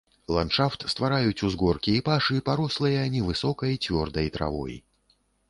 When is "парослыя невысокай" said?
2.49-3.79